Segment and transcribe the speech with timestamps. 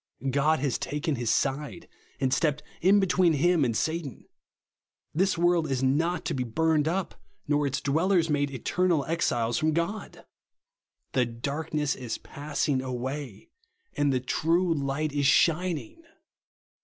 [0.31, 1.87] God has taken his side,
[2.19, 4.25] and stepped in between him and Satan.
[5.13, 7.13] This u^orld is not to be burned up,
[7.47, 10.25] nor its dwellers made eternal exiles from God 1
[11.11, 13.51] The darkness is passing away,
[13.95, 16.01] and the true light is shining